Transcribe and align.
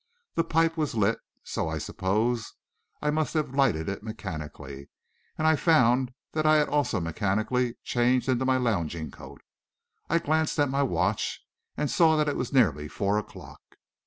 The 0.33 0.43
pipe 0.43 0.77
was 0.77 0.95
lit, 0.95 1.19
so 1.43 1.69
I 1.69 1.77
suppose 1.77 2.53
I 3.03 3.11
must 3.11 3.35
have 3.35 3.53
lighted 3.53 3.87
it 3.87 4.01
mechanically, 4.01 4.89
and 5.37 5.45
I 5.45 5.55
found 5.55 6.11
that 6.31 6.43
I 6.43 6.55
had 6.55 6.69
also 6.69 6.99
mechanically 6.99 7.75
changed 7.83 8.27
into 8.27 8.43
my 8.43 8.57
lounging 8.57 9.11
coat. 9.11 9.43
I 10.09 10.17
glanced 10.17 10.57
at 10.57 10.69
my 10.71 10.81
watch 10.81 11.41
and 11.77 11.87
saw 11.91 12.17
that 12.17 12.27
it 12.27 12.35
was 12.35 12.51
nearly 12.51 12.87
four 12.87 13.19
o'clock. 13.19 13.61